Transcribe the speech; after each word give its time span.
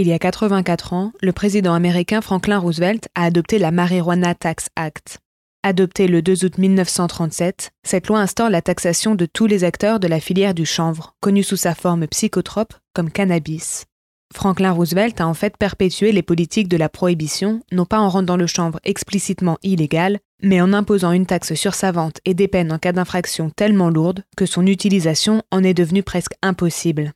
Il 0.00 0.06
y 0.06 0.12
a 0.12 0.18
84 0.20 0.92
ans, 0.92 1.12
le 1.20 1.32
président 1.32 1.74
américain 1.74 2.20
Franklin 2.20 2.58
Roosevelt 2.58 3.08
a 3.16 3.24
adopté 3.24 3.58
la 3.58 3.72
Marijuana 3.72 4.36
Tax 4.36 4.68
Act. 4.76 5.18
Adoptée 5.64 6.06
le 6.06 6.22
2 6.22 6.44
août 6.44 6.56
1937, 6.56 7.72
cette 7.82 8.06
loi 8.06 8.20
instaure 8.20 8.48
la 8.48 8.62
taxation 8.62 9.16
de 9.16 9.26
tous 9.26 9.46
les 9.46 9.64
acteurs 9.64 9.98
de 9.98 10.06
la 10.06 10.20
filière 10.20 10.54
du 10.54 10.64
chanvre, 10.64 11.16
connue 11.20 11.42
sous 11.42 11.56
sa 11.56 11.74
forme 11.74 12.06
psychotrope 12.06 12.74
comme 12.94 13.10
cannabis. 13.10 13.86
Franklin 14.32 14.70
Roosevelt 14.70 15.20
a 15.20 15.26
en 15.26 15.34
fait 15.34 15.56
perpétué 15.56 16.12
les 16.12 16.22
politiques 16.22 16.68
de 16.68 16.76
la 16.76 16.88
prohibition, 16.88 17.58
non 17.72 17.84
pas 17.84 17.98
en 17.98 18.08
rendant 18.08 18.36
le 18.36 18.46
chanvre 18.46 18.78
explicitement 18.84 19.58
illégal, 19.64 20.20
mais 20.40 20.60
en 20.60 20.74
imposant 20.74 21.10
une 21.10 21.26
taxe 21.26 21.54
sur 21.54 21.74
sa 21.74 21.90
vente 21.90 22.20
et 22.24 22.34
des 22.34 22.46
peines 22.46 22.70
en 22.70 22.78
cas 22.78 22.92
d'infraction 22.92 23.50
tellement 23.50 23.90
lourdes 23.90 24.22
que 24.36 24.46
son 24.46 24.64
utilisation 24.64 25.42
en 25.50 25.64
est 25.64 25.74
devenue 25.74 26.04
presque 26.04 26.34
impossible. 26.40 27.14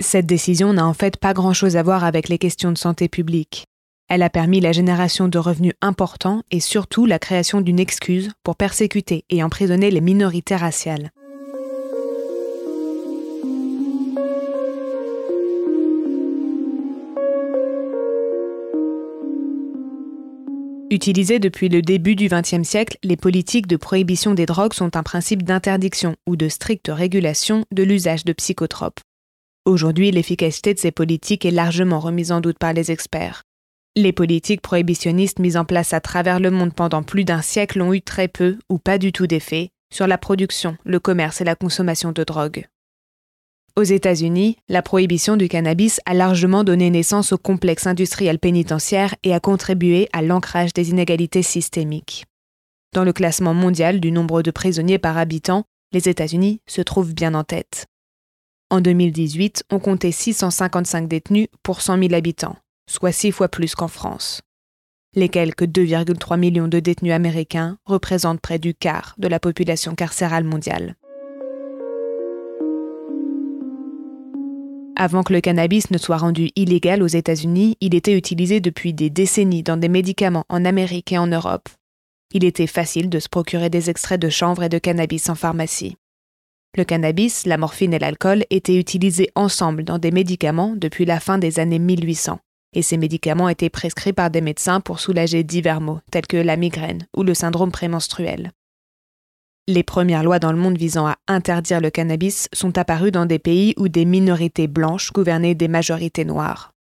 Cette 0.00 0.24
décision 0.24 0.72
n'a 0.72 0.86
en 0.86 0.94
fait 0.94 1.18
pas 1.18 1.34
grand-chose 1.34 1.76
à 1.76 1.82
voir 1.82 2.04
avec 2.04 2.30
les 2.30 2.38
questions 2.38 2.72
de 2.72 2.78
santé 2.78 3.06
publique. 3.06 3.66
Elle 4.08 4.22
a 4.22 4.30
permis 4.30 4.60
la 4.60 4.72
génération 4.72 5.28
de 5.28 5.38
revenus 5.38 5.74
importants 5.82 6.42
et 6.50 6.58
surtout 6.58 7.04
la 7.04 7.18
création 7.18 7.60
d'une 7.60 7.78
excuse 7.78 8.30
pour 8.42 8.56
persécuter 8.56 9.24
et 9.28 9.42
emprisonner 9.42 9.90
les 9.90 10.00
minorités 10.00 10.56
raciales. 10.56 11.10
Utilisées 20.90 21.38
depuis 21.38 21.68
le 21.68 21.82
début 21.82 22.16
du 22.16 22.28
XXe 22.28 22.66
siècle, 22.66 22.96
les 23.04 23.16
politiques 23.16 23.68
de 23.68 23.76
prohibition 23.76 24.32
des 24.32 24.46
drogues 24.46 24.72
sont 24.72 24.96
un 24.96 25.02
principe 25.02 25.42
d'interdiction 25.42 26.16
ou 26.26 26.36
de 26.36 26.48
stricte 26.48 26.90
régulation 26.90 27.64
de 27.70 27.82
l'usage 27.82 28.24
de 28.24 28.32
psychotropes. 28.32 29.00
Aujourd'hui, 29.70 30.10
l'efficacité 30.10 30.74
de 30.74 30.80
ces 30.80 30.90
politiques 30.90 31.44
est 31.44 31.52
largement 31.52 32.00
remise 32.00 32.32
en 32.32 32.40
doute 32.40 32.58
par 32.58 32.72
les 32.72 32.90
experts. 32.90 33.44
Les 33.94 34.12
politiques 34.12 34.62
prohibitionnistes 34.62 35.38
mises 35.38 35.56
en 35.56 35.64
place 35.64 35.92
à 35.92 36.00
travers 36.00 36.40
le 36.40 36.50
monde 36.50 36.74
pendant 36.74 37.04
plus 37.04 37.24
d'un 37.24 37.40
siècle 37.40 37.80
ont 37.80 37.94
eu 37.94 38.02
très 38.02 38.26
peu 38.26 38.58
ou 38.68 38.78
pas 38.78 38.98
du 38.98 39.12
tout 39.12 39.28
d'effet 39.28 39.70
sur 39.94 40.08
la 40.08 40.18
production, 40.18 40.76
le 40.84 40.98
commerce 40.98 41.40
et 41.40 41.44
la 41.44 41.54
consommation 41.54 42.10
de 42.10 42.24
drogue. 42.24 42.66
Aux 43.76 43.84
États-Unis, 43.84 44.56
la 44.68 44.82
prohibition 44.82 45.36
du 45.36 45.48
cannabis 45.48 46.00
a 46.04 46.14
largement 46.14 46.64
donné 46.64 46.90
naissance 46.90 47.32
au 47.32 47.38
complexe 47.38 47.86
industriel 47.86 48.40
pénitentiaire 48.40 49.14
et 49.22 49.32
a 49.32 49.38
contribué 49.38 50.08
à 50.12 50.20
l'ancrage 50.20 50.72
des 50.72 50.90
inégalités 50.90 51.44
systémiques. 51.44 52.24
Dans 52.92 53.04
le 53.04 53.12
classement 53.12 53.54
mondial 53.54 54.00
du 54.00 54.10
nombre 54.10 54.42
de 54.42 54.50
prisonniers 54.50 54.98
par 54.98 55.16
habitant, 55.16 55.62
les 55.92 56.08
États-Unis 56.08 56.60
se 56.66 56.82
trouvent 56.82 57.14
bien 57.14 57.34
en 57.34 57.44
tête. 57.44 57.86
En 58.72 58.80
2018, 58.80 59.64
on 59.70 59.80
comptait 59.80 60.12
655 60.12 61.08
détenus 61.08 61.48
pour 61.64 61.80
100 61.80 61.98
000 61.98 62.14
habitants, 62.14 62.54
soit 62.88 63.10
six 63.10 63.32
fois 63.32 63.48
plus 63.48 63.74
qu'en 63.74 63.88
France. 63.88 64.42
Les 65.16 65.28
quelques 65.28 65.64
2,3 65.64 66.38
millions 66.38 66.68
de 66.68 66.78
détenus 66.78 67.12
américains 67.12 67.78
représentent 67.84 68.40
près 68.40 68.60
du 68.60 68.74
quart 68.74 69.16
de 69.18 69.26
la 69.26 69.40
population 69.40 69.96
carcérale 69.96 70.44
mondiale. 70.44 70.94
Avant 74.94 75.24
que 75.24 75.32
le 75.32 75.40
cannabis 75.40 75.90
ne 75.90 75.98
soit 75.98 76.18
rendu 76.18 76.50
illégal 76.54 77.02
aux 77.02 77.08
États-Unis, 77.08 77.76
il 77.80 77.96
était 77.96 78.16
utilisé 78.16 78.60
depuis 78.60 78.94
des 78.94 79.10
décennies 79.10 79.64
dans 79.64 79.78
des 79.78 79.88
médicaments 79.88 80.44
en 80.48 80.64
Amérique 80.64 81.10
et 81.10 81.18
en 81.18 81.26
Europe. 81.26 81.68
Il 82.32 82.44
était 82.44 82.68
facile 82.68 83.08
de 83.10 83.18
se 83.18 83.28
procurer 83.28 83.68
des 83.68 83.90
extraits 83.90 84.20
de 84.20 84.28
chanvre 84.28 84.62
et 84.62 84.68
de 84.68 84.78
cannabis 84.78 85.28
en 85.28 85.34
pharmacie. 85.34 85.96
Le 86.76 86.84
cannabis, 86.84 87.46
la 87.46 87.58
morphine 87.58 87.94
et 87.94 87.98
l'alcool 87.98 88.44
étaient 88.50 88.78
utilisés 88.78 89.30
ensemble 89.34 89.82
dans 89.82 89.98
des 89.98 90.12
médicaments 90.12 90.74
depuis 90.76 91.04
la 91.04 91.18
fin 91.18 91.36
des 91.36 91.58
années 91.58 91.80
1800, 91.80 92.38
et 92.74 92.82
ces 92.82 92.96
médicaments 92.96 93.48
étaient 93.48 93.70
prescrits 93.70 94.12
par 94.12 94.30
des 94.30 94.40
médecins 94.40 94.80
pour 94.80 95.00
soulager 95.00 95.42
divers 95.42 95.80
maux, 95.80 95.98
tels 96.12 96.28
que 96.28 96.36
la 96.36 96.56
migraine 96.56 97.08
ou 97.16 97.24
le 97.24 97.34
syndrome 97.34 97.72
prémenstruel. 97.72 98.52
Les 99.66 99.82
premières 99.82 100.22
lois 100.22 100.38
dans 100.38 100.52
le 100.52 100.58
monde 100.58 100.78
visant 100.78 101.08
à 101.08 101.16
interdire 101.26 101.80
le 101.80 101.90
cannabis 101.90 102.48
sont 102.52 102.78
apparues 102.78 103.10
dans 103.10 103.26
des 103.26 103.40
pays 103.40 103.74
où 103.76 103.88
des 103.88 104.04
minorités 104.04 104.68
blanches 104.68 105.12
gouvernaient 105.12 105.56
des 105.56 105.68
majorités 105.68 106.24
noires. 106.24 106.72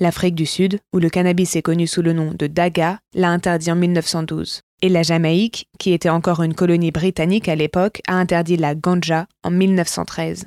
L'Afrique 0.00 0.34
du 0.34 0.44
Sud, 0.44 0.80
où 0.92 0.98
le 0.98 1.08
cannabis 1.08 1.54
est 1.54 1.62
connu 1.62 1.86
sous 1.86 2.02
le 2.02 2.12
nom 2.12 2.32
de 2.36 2.48
daga, 2.48 2.98
l'a 3.14 3.30
interdit 3.30 3.70
en 3.70 3.76
1912 3.76 4.60
et 4.82 4.88
la 4.88 5.02
Jamaïque, 5.02 5.68
qui 5.78 5.92
était 5.92 6.08
encore 6.08 6.42
une 6.42 6.54
colonie 6.54 6.90
britannique 6.90 7.48
à 7.48 7.54
l'époque, 7.54 8.02
a 8.06 8.14
interdit 8.14 8.56
la 8.56 8.74
ganja 8.74 9.26
en 9.42 9.50
1913. 9.50 10.46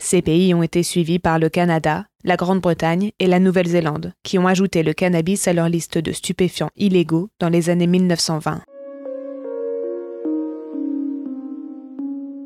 Ces 0.00 0.22
pays 0.22 0.54
ont 0.54 0.62
été 0.62 0.82
suivis 0.82 1.18
par 1.18 1.38
le 1.38 1.48
Canada, 1.48 2.06
la 2.24 2.36
Grande-Bretagne 2.36 3.10
et 3.18 3.26
la 3.26 3.40
Nouvelle-Zélande, 3.40 4.12
qui 4.22 4.38
ont 4.38 4.46
ajouté 4.46 4.82
le 4.82 4.92
cannabis 4.92 5.48
à 5.48 5.52
leur 5.52 5.68
liste 5.68 5.98
de 5.98 6.12
stupéfiants 6.12 6.70
illégaux 6.76 7.30
dans 7.40 7.48
les 7.48 7.68
années 7.68 7.88
1920. 7.88 8.62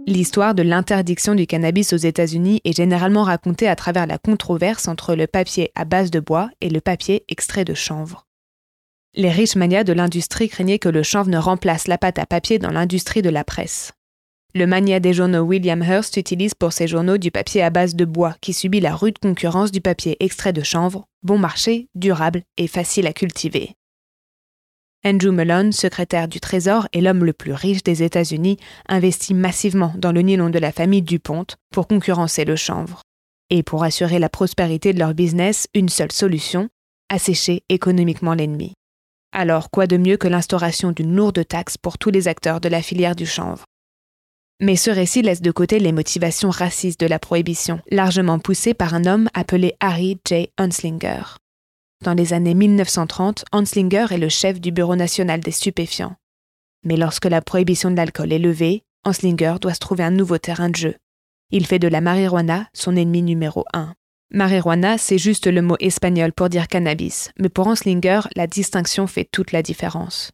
L'histoire 0.06 0.54
de 0.54 0.62
l'interdiction 0.62 1.34
du 1.34 1.46
cannabis 1.46 1.92
aux 1.92 1.96
États-Unis 1.96 2.60
est 2.64 2.76
généralement 2.76 3.22
racontée 3.22 3.68
à 3.68 3.76
travers 3.76 4.06
la 4.06 4.18
controverse 4.18 4.88
entre 4.88 5.14
le 5.14 5.26
papier 5.26 5.70
à 5.74 5.84
base 5.84 6.10
de 6.10 6.20
bois 6.20 6.50
et 6.60 6.70
le 6.70 6.80
papier 6.80 7.24
extrait 7.28 7.64
de 7.64 7.74
chanvre. 7.74 8.26
Les 9.14 9.30
riches 9.30 9.56
manias 9.56 9.84
de 9.84 9.92
l'industrie 9.92 10.48
craignaient 10.48 10.78
que 10.78 10.88
le 10.88 11.02
chanvre 11.02 11.28
ne 11.28 11.36
remplace 11.36 11.86
la 11.86 11.98
pâte 11.98 12.18
à 12.18 12.24
papier 12.24 12.58
dans 12.58 12.70
l'industrie 12.70 13.20
de 13.20 13.28
la 13.28 13.44
presse. 13.44 13.92
Le 14.54 14.66
mania 14.66 15.00
des 15.00 15.12
journaux 15.12 15.42
William 15.42 15.82
Hearst 15.82 16.16
utilise 16.16 16.54
pour 16.54 16.72
ses 16.72 16.88
journaux 16.88 17.18
du 17.18 17.30
papier 17.30 17.62
à 17.62 17.68
base 17.68 17.94
de 17.94 18.06
bois 18.06 18.34
qui 18.40 18.54
subit 18.54 18.80
la 18.80 18.94
rude 18.94 19.18
concurrence 19.18 19.70
du 19.70 19.82
papier 19.82 20.16
extrait 20.20 20.54
de 20.54 20.62
chanvre, 20.62 21.04
bon 21.22 21.36
marché, 21.36 21.88
durable 21.94 22.42
et 22.56 22.66
facile 22.66 23.06
à 23.06 23.12
cultiver. 23.12 23.74
Andrew 25.04 25.30
Mellon, 25.30 25.72
secrétaire 25.72 26.26
du 26.26 26.40
Trésor 26.40 26.88
et 26.94 27.02
l'homme 27.02 27.26
le 27.26 27.34
plus 27.34 27.52
riche 27.52 27.82
des 27.82 28.02
États-Unis, 28.02 28.56
investit 28.88 29.34
massivement 29.34 29.92
dans 29.98 30.12
le 30.12 30.22
nylon 30.22 30.48
de 30.48 30.58
la 30.58 30.72
famille 30.72 31.02
Dupont 31.02 31.46
pour 31.70 31.86
concurrencer 31.86 32.46
le 32.46 32.56
chanvre. 32.56 33.02
Et 33.50 33.62
pour 33.62 33.84
assurer 33.84 34.18
la 34.18 34.30
prospérité 34.30 34.94
de 34.94 34.98
leur 34.98 35.12
business, 35.12 35.66
une 35.74 35.90
seule 35.90 36.12
solution 36.12 36.70
assécher 37.10 37.62
économiquement 37.68 38.32
l'ennemi. 38.32 38.72
Alors 39.32 39.70
quoi 39.70 39.86
de 39.86 39.96
mieux 39.96 40.18
que 40.18 40.28
l'instauration 40.28 40.92
d'une 40.92 41.16
lourde 41.16 41.46
taxe 41.48 41.78
pour 41.78 41.96
tous 41.96 42.10
les 42.10 42.28
acteurs 42.28 42.60
de 42.60 42.68
la 42.68 42.82
filière 42.82 43.16
du 43.16 43.24
chanvre? 43.24 43.64
Mais 44.60 44.76
ce 44.76 44.90
récit 44.90 45.22
laisse 45.22 45.40
de 45.40 45.50
côté 45.50 45.78
les 45.78 45.90
motivations 45.90 46.50
racistes 46.50 47.00
de 47.00 47.06
la 47.06 47.18
prohibition, 47.18 47.80
largement 47.90 48.38
poussées 48.38 48.74
par 48.74 48.92
un 48.92 49.06
homme 49.06 49.28
appelé 49.32 49.74
Harry 49.80 50.20
J. 50.28 50.50
Hanslinger. 50.58 51.22
Dans 52.04 52.12
les 52.12 52.34
années 52.34 52.54
1930, 52.54 53.46
Hanslinger 53.52 54.06
est 54.10 54.18
le 54.18 54.28
chef 54.28 54.60
du 54.60 54.70
Bureau 54.70 54.96
national 54.96 55.40
des 55.40 55.50
stupéfiants. 55.50 56.14
Mais 56.84 56.96
lorsque 56.96 57.24
la 57.24 57.40
prohibition 57.40 57.90
de 57.90 57.96
l'alcool 57.96 58.32
est 58.32 58.38
levée, 58.38 58.82
Hanslinger 59.04 59.54
doit 59.60 59.74
se 59.74 59.80
trouver 59.80 60.04
un 60.04 60.10
nouveau 60.10 60.36
terrain 60.36 60.68
de 60.68 60.76
jeu. 60.76 60.94
Il 61.50 61.66
fait 61.66 61.78
de 61.78 61.88
la 61.88 62.00
marijuana 62.02 62.68
son 62.74 62.96
ennemi 62.96 63.22
numéro 63.22 63.64
un. 63.72 63.94
Marijuana, 64.34 64.96
c'est 64.96 65.18
juste 65.18 65.46
le 65.46 65.60
mot 65.60 65.76
espagnol 65.78 66.32
pour 66.32 66.48
dire 66.48 66.66
cannabis, 66.66 67.30
mais 67.38 67.50
pour 67.50 67.66
Hanslinger, 67.66 68.20
la 68.34 68.46
distinction 68.46 69.06
fait 69.06 69.28
toute 69.30 69.52
la 69.52 69.62
différence. 69.62 70.30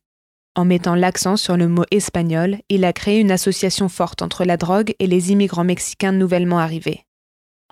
En 0.54 0.64
mettant 0.64 0.94
l'accent 0.94 1.36
sur 1.36 1.56
le 1.56 1.66
mot 1.66 1.82
espagnol, 1.90 2.58
il 2.68 2.84
a 2.84 2.92
créé 2.92 3.18
une 3.18 3.32
association 3.32 3.88
forte 3.88 4.22
entre 4.22 4.44
la 4.44 4.56
drogue 4.56 4.94
et 5.00 5.08
les 5.08 5.32
immigrants 5.32 5.64
mexicains 5.64 6.12
nouvellement 6.12 6.60
arrivés. 6.60 7.02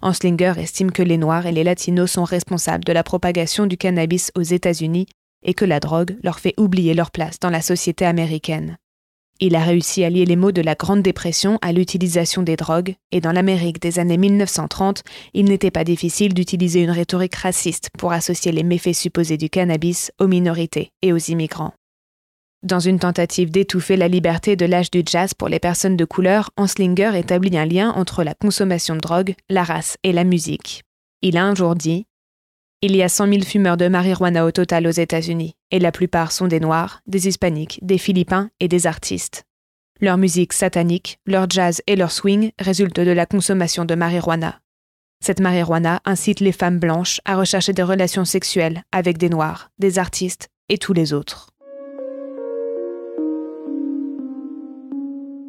Hanslinger 0.02 0.54
estime 0.58 0.90
que 0.90 1.04
les 1.04 1.16
Noirs 1.16 1.46
et 1.46 1.52
les 1.52 1.62
Latinos 1.62 2.10
sont 2.10 2.24
responsables 2.24 2.84
de 2.84 2.92
la 2.92 3.04
propagation 3.04 3.66
du 3.66 3.76
cannabis 3.76 4.32
aux 4.34 4.42
États-Unis 4.42 5.06
et 5.44 5.54
que 5.54 5.64
la 5.64 5.78
drogue 5.78 6.16
leur 6.24 6.40
fait 6.40 6.54
oublier 6.58 6.94
leur 6.94 7.12
place 7.12 7.38
dans 7.38 7.50
la 7.50 7.62
société 7.62 8.04
américaine. 8.04 8.78
Il 9.38 9.54
a 9.54 9.62
réussi 9.62 10.02
à 10.02 10.08
lier 10.08 10.24
les 10.24 10.36
mots 10.36 10.52
de 10.52 10.62
la 10.62 10.74
Grande 10.74 11.02
Dépression 11.02 11.58
à 11.60 11.72
l'utilisation 11.72 12.42
des 12.42 12.56
drogues, 12.56 12.94
et 13.12 13.20
dans 13.20 13.32
l'Amérique 13.32 13.82
des 13.82 13.98
années 13.98 14.16
1930, 14.16 15.02
il 15.34 15.44
n'était 15.44 15.70
pas 15.70 15.84
difficile 15.84 16.32
d'utiliser 16.32 16.82
une 16.82 16.90
rhétorique 16.90 17.34
raciste 17.34 17.90
pour 17.98 18.12
associer 18.12 18.50
les 18.50 18.62
méfaits 18.62 18.94
supposés 18.94 19.36
du 19.36 19.50
cannabis 19.50 20.10
aux 20.18 20.26
minorités 20.26 20.90
et 21.02 21.12
aux 21.12 21.18
immigrants. 21.18 21.74
Dans 22.62 22.80
une 22.80 22.98
tentative 22.98 23.50
d'étouffer 23.50 23.96
la 23.96 24.08
liberté 24.08 24.56
de 24.56 24.64
l'âge 24.64 24.90
du 24.90 25.02
jazz 25.04 25.34
pour 25.34 25.48
les 25.48 25.60
personnes 25.60 25.98
de 25.98 26.04
couleur, 26.06 26.50
Hanslinger 26.56 27.12
établit 27.14 27.58
un 27.58 27.66
lien 27.66 27.90
entre 27.90 28.24
la 28.24 28.34
consommation 28.34 28.96
de 28.96 29.00
drogue, 29.00 29.34
la 29.50 29.64
race 29.64 29.98
et 30.02 30.12
la 30.12 30.24
musique. 30.24 30.82
Il 31.20 31.36
a 31.36 31.44
un 31.44 31.54
jour 31.54 31.74
dit 31.74 32.06
il 32.86 32.94
y 32.94 33.02
a 33.02 33.08
100 33.08 33.26
000 33.26 33.42
fumeurs 33.42 33.76
de 33.76 33.88
marijuana 33.88 34.46
au 34.46 34.52
total 34.52 34.86
aux 34.86 34.92
États-Unis, 34.92 35.56
et 35.72 35.80
la 35.80 35.90
plupart 35.90 36.30
sont 36.30 36.46
des 36.46 36.60
Noirs, 36.60 37.00
des 37.08 37.26
Hispaniques, 37.26 37.80
des 37.82 37.98
Philippins 37.98 38.48
et 38.60 38.68
des 38.68 38.86
artistes. 38.86 39.42
Leur 40.00 40.18
musique 40.18 40.52
satanique, 40.52 41.18
leur 41.26 41.50
jazz 41.50 41.82
et 41.88 41.96
leur 41.96 42.12
swing 42.12 42.52
résultent 42.60 43.00
de 43.00 43.10
la 43.10 43.26
consommation 43.26 43.84
de 43.84 43.96
marijuana. 43.96 44.60
Cette 45.20 45.40
marijuana 45.40 46.00
incite 46.04 46.38
les 46.38 46.52
femmes 46.52 46.78
blanches 46.78 47.20
à 47.24 47.36
rechercher 47.36 47.72
des 47.72 47.82
relations 47.82 48.24
sexuelles 48.24 48.84
avec 48.92 49.18
des 49.18 49.30
Noirs, 49.30 49.70
des 49.80 49.98
artistes 49.98 50.48
et 50.68 50.78
tous 50.78 50.92
les 50.92 51.12
autres. 51.12 51.55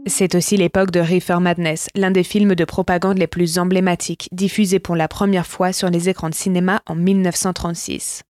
C'est 0.09 0.36
aussi 0.36 0.56
l'époque 0.56 0.92
de 0.92 1.01
Reefer 1.01 1.39
Madness, 1.42 1.89
l'un 1.94 2.12
des 2.12 2.24
films 2.24 2.56
de 2.56 2.63
propagande 2.63 3.18
les 3.18 3.27
plus 3.27 3.59
emblématiques, 3.59 4.30
diffusé 4.31 4.80
pour 4.80 4.95
la 4.95 5.09
première 5.09 5.45
fois 5.45 5.74
sur 5.74 5.89
les 5.89 6.07
écrans 6.07 6.30
de 6.30 6.36
cinéma 6.36 6.81
en 6.86 6.95
1936. 6.95 8.24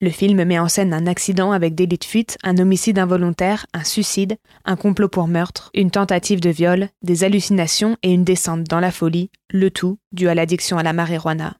Le 0.00 0.10
film 0.10 0.44
met 0.44 0.60
en 0.60 0.68
scène 0.68 0.94
un 0.94 1.08
accident 1.08 1.50
avec 1.50 1.74
des 1.74 1.86
lits 1.86 1.98
de 1.98 2.04
fuite, 2.04 2.38
un 2.44 2.56
homicide 2.58 3.00
involontaire, 3.00 3.66
un 3.74 3.82
suicide, 3.82 4.36
un 4.64 4.76
complot 4.76 5.08
pour 5.08 5.26
meurtre, 5.26 5.70
une 5.74 5.90
tentative 5.90 6.38
de 6.38 6.50
viol, 6.50 6.88
des 7.02 7.24
hallucinations 7.24 7.96
et 8.04 8.12
une 8.12 8.22
descente 8.22 8.62
dans 8.62 8.80
la 8.80 8.92
folie, 8.92 9.30
le 9.50 9.72
tout 9.72 9.98
dû 10.12 10.28
à 10.28 10.36
l'addiction 10.36 10.78
à 10.78 10.84
la 10.84 10.92
marijuana. 10.92 11.56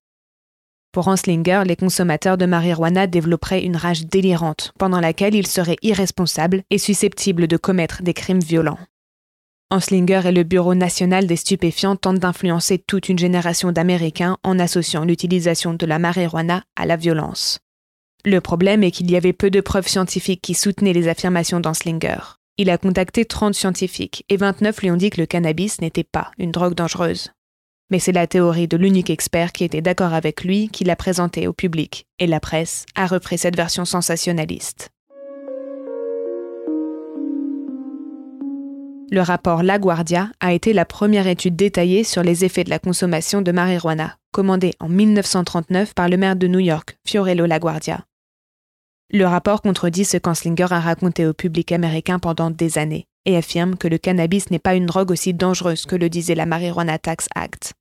Pour 0.92 1.08
Hanslinger, 1.08 1.64
les 1.66 1.76
consommateurs 1.76 2.38
de 2.38 2.46
marijuana 2.46 3.08
développeraient 3.08 3.64
une 3.64 3.76
rage 3.76 4.06
délirante, 4.06 4.72
pendant 4.78 5.00
laquelle 5.00 5.34
ils 5.34 5.48
seraient 5.48 5.76
irresponsables 5.82 6.62
et 6.70 6.78
susceptibles 6.78 7.48
de 7.48 7.56
commettre 7.56 8.04
des 8.04 8.14
crimes 8.14 8.38
violents. 8.38 8.78
Hanslinger 9.70 10.22
et 10.24 10.32
le 10.32 10.44
Bureau 10.44 10.74
national 10.74 11.26
des 11.26 11.36
stupéfiants 11.36 11.96
tentent 11.96 12.20
d'influencer 12.20 12.78
toute 12.78 13.10
une 13.10 13.18
génération 13.18 13.70
d'Américains 13.70 14.38
en 14.42 14.58
associant 14.58 15.04
l'utilisation 15.04 15.74
de 15.74 15.84
la 15.84 15.98
marijuana 15.98 16.64
à 16.74 16.86
la 16.86 16.96
violence. 16.96 17.58
Le 18.24 18.40
problème 18.40 18.82
est 18.82 18.90
qu'il 18.90 19.10
y 19.10 19.16
avait 19.16 19.34
peu 19.34 19.50
de 19.50 19.60
preuves 19.60 19.86
scientifiques 19.86 20.40
qui 20.40 20.54
soutenaient 20.54 20.94
les 20.94 21.08
affirmations 21.08 21.60
d'Anslinger. 21.60 22.38
Il 22.56 22.70
a 22.70 22.78
contacté 22.78 23.26
30 23.26 23.54
scientifiques 23.54 24.24
et 24.30 24.38
29 24.38 24.80
lui 24.80 24.90
ont 24.90 24.96
dit 24.96 25.10
que 25.10 25.20
le 25.20 25.26
cannabis 25.26 25.82
n'était 25.82 26.02
pas 26.02 26.30
une 26.38 26.50
drogue 26.50 26.74
dangereuse. 26.74 27.30
Mais 27.90 27.98
c'est 27.98 28.12
la 28.12 28.26
théorie 28.26 28.68
de 28.68 28.76
l'unique 28.78 29.10
expert 29.10 29.52
qui 29.52 29.64
était 29.64 29.82
d'accord 29.82 30.14
avec 30.14 30.44
lui 30.44 30.68
qui 30.68 30.84
l'a 30.84 30.96
présentée 30.96 31.46
au 31.46 31.52
public, 31.52 32.06
et 32.18 32.26
la 32.26 32.40
presse 32.40 32.86
a 32.94 33.06
repris 33.06 33.36
cette 33.36 33.56
version 33.56 33.84
sensationnaliste. 33.84 34.90
Le 39.10 39.22
rapport 39.22 39.62
LaGuardia 39.62 40.30
a 40.40 40.52
été 40.52 40.74
la 40.74 40.84
première 40.84 41.26
étude 41.26 41.56
détaillée 41.56 42.04
sur 42.04 42.22
les 42.22 42.44
effets 42.44 42.64
de 42.64 42.68
la 42.68 42.78
consommation 42.78 43.40
de 43.40 43.50
marijuana, 43.52 44.18
commandée 44.32 44.74
en 44.80 44.88
1939 44.90 45.94
par 45.94 46.10
le 46.10 46.18
maire 46.18 46.36
de 46.36 46.46
New 46.46 46.58
York, 46.58 46.98
Fiorello 47.06 47.46
LaGuardia. 47.46 48.04
Le 49.10 49.24
rapport 49.24 49.62
contredit 49.62 50.04
ce 50.04 50.18
qu'Anslinger 50.18 50.66
a 50.70 50.80
raconté 50.80 51.24
au 51.26 51.32
public 51.32 51.72
américain 51.72 52.18
pendant 52.18 52.50
des 52.50 52.76
années 52.76 53.06
et 53.24 53.38
affirme 53.38 53.78
que 53.78 53.88
le 53.88 53.96
cannabis 53.96 54.50
n'est 54.50 54.58
pas 54.58 54.74
une 54.74 54.84
drogue 54.84 55.10
aussi 55.10 55.32
dangereuse 55.32 55.86
que 55.86 55.96
le 55.96 56.10
disait 56.10 56.34
la 56.34 56.44
Marijuana 56.44 56.98
Tax 56.98 57.28
Act. 57.34 57.72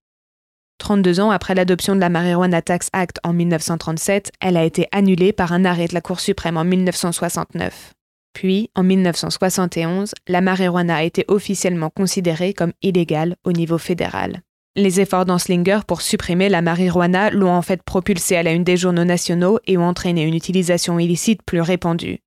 32 0.77 1.19
ans 1.19 1.31
après 1.31 1.55
l'adoption 1.55 1.93
de 1.93 1.99
la 1.99 2.09
Marijuana 2.09 2.61
Tax 2.61 2.89
Act 2.93 3.19
en 3.25 3.33
1937, 3.33 4.31
elle 4.39 4.55
a 4.55 4.63
été 4.63 4.87
annulée 4.93 5.33
par 5.33 5.51
un 5.51 5.65
arrêt 5.65 5.87
de 5.87 5.93
la 5.93 6.01
Cour 6.01 6.21
suprême 6.21 6.55
en 6.55 6.63
1969. 6.63 7.96
Puis, 8.37 8.69
en 8.75 8.83
1971, 8.83 10.13
la 10.27 10.41
marijuana 10.41 10.97
a 10.97 11.03
été 11.03 11.25
officiellement 11.27 11.89
considérée 11.89 12.53
comme 12.53 12.71
illégale 12.83 13.35
au 13.43 13.51
niveau 13.51 13.79
fédéral. 13.79 14.43
Les 14.75 15.01
efforts 15.01 15.25
d'Anslinger 15.25 15.79
pour 15.87 16.03
supprimer 16.03 16.47
la 16.47 16.61
marijuana 16.61 17.31
l'ont 17.31 17.49
en 17.49 17.63
fait 17.63 17.81
propulsé 17.81 18.35
à 18.35 18.43
la 18.43 18.51
une 18.51 18.63
des 18.63 18.77
journaux 18.77 19.05
nationaux 19.05 19.57
et 19.65 19.75
ont 19.75 19.87
entraîné 19.87 20.21
une 20.21 20.35
utilisation 20.35 20.99
illicite 20.99 21.41
plus 21.47 21.61
répandue. 21.61 22.19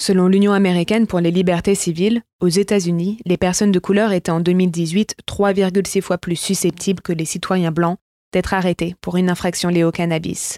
Selon 0.00 0.26
l'Union 0.26 0.52
américaine 0.52 1.06
pour 1.06 1.20
les 1.20 1.30
libertés 1.30 1.76
civiles, 1.76 2.22
aux 2.40 2.48
États-Unis, 2.48 3.20
les 3.24 3.36
personnes 3.36 3.70
de 3.70 3.78
couleur 3.78 4.10
étaient 4.10 4.32
en 4.32 4.40
2018 4.40 5.14
3,6 5.28 6.00
fois 6.00 6.18
plus 6.18 6.34
susceptibles 6.34 7.02
que 7.02 7.12
les 7.12 7.24
citoyens 7.24 7.70
blancs 7.70 7.98
d'être 8.32 8.52
arrêtés 8.52 8.96
pour 9.00 9.16
une 9.16 9.30
infraction 9.30 9.68
liée 9.68 9.84
au 9.84 9.92
cannabis. 9.92 10.56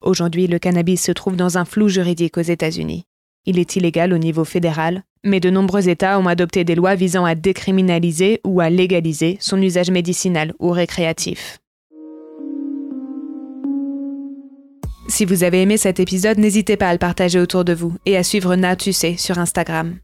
Aujourd'hui, 0.00 0.48
le 0.48 0.58
cannabis 0.58 1.00
se 1.00 1.12
trouve 1.12 1.36
dans 1.36 1.56
un 1.56 1.64
flou 1.64 1.88
juridique 1.88 2.36
aux 2.36 2.40
États-Unis. 2.40 3.04
Il 3.46 3.58
est 3.58 3.76
illégal 3.76 4.12
au 4.12 4.18
niveau 4.18 4.44
fédéral, 4.44 5.02
mais 5.24 5.40
de 5.40 5.50
nombreux 5.50 5.88
États 5.88 6.18
ont 6.18 6.26
adopté 6.26 6.64
des 6.64 6.74
lois 6.74 6.94
visant 6.94 7.24
à 7.24 7.34
décriminaliser 7.34 8.40
ou 8.44 8.60
à 8.60 8.70
légaliser 8.70 9.38
son 9.40 9.60
usage 9.60 9.90
médicinal 9.90 10.52
ou 10.58 10.70
récréatif. 10.70 11.58
Si 15.08 15.24
vous 15.24 15.42
avez 15.42 15.62
aimé 15.62 15.78
cet 15.78 16.00
épisode, 16.00 16.38
n'hésitez 16.38 16.76
pas 16.76 16.88
à 16.88 16.92
le 16.92 16.98
partager 16.98 17.40
autour 17.40 17.64
de 17.64 17.72
vous 17.72 17.94
et 18.04 18.16
à 18.16 18.22
suivre 18.22 18.54
Natusé 18.56 19.16
sur 19.16 19.38
Instagram. 19.38 19.96